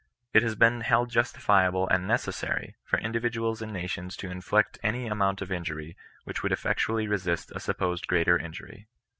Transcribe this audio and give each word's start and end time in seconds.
It 0.33 0.41
has 0.41 0.55
been 0.55 0.81
held 0.81 1.11
justifiable 1.11 1.87
and 1.89 2.07
necessary, 2.07 2.75
for 2.83 2.97
individuals 2.97 3.61
and 3.61 3.71
nations 3.71 4.17
to 4.17 4.31
inflict 4.31 4.79
any 4.81 5.05
amount 5.05 5.43
of 5.43 5.51
injury 5.51 5.95
which 6.23 6.41
would 6.41 6.51
effectually 6.51 7.07
resist 7.07 7.51
a 7.51 7.59
supposed 7.59 8.07
greater 8.07 8.35
injury. 8.35 8.87